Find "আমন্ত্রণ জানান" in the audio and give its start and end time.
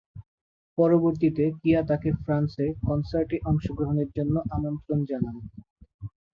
4.55-5.35